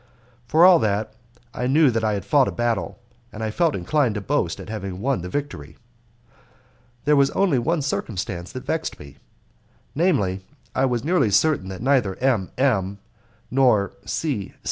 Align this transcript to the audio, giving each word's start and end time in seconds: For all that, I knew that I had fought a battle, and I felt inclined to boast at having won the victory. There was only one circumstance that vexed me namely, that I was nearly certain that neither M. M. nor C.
For 0.47 0.65
all 0.65 0.79
that, 0.79 1.13
I 1.53 1.67
knew 1.67 1.91
that 1.91 2.03
I 2.03 2.13
had 2.13 2.25
fought 2.25 2.47
a 2.47 2.51
battle, 2.51 2.97
and 3.31 3.43
I 3.43 3.51
felt 3.51 3.75
inclined 3.75 4.15
to 4.15 4.21
boast 4.21 4.59
at 4.59 4.67
having 4.67 4.99
won 4.99 5.21
the 5.21 5.29
victory. 5.29 5.77
There 7.05 7.15
was 7.15 7.29
only 7.37 7.59
one 7.59 7.83
circumstance 7.83 8.51
that 8.53 8.65
vexed 8.65 8.99
me 8.99 9.17
namely, 9.93 10.37
that 10.37 10.41
I 10.79 10.85
was 10.85 11.03
nearly 11.03 11.29
certain 11.29 11.69
that 11.69 11.83
neither 11.83 12.15
M. 12.15 12.49
M. 12.57 12.97
nor 13.51 13.91
C. 14.03 14.55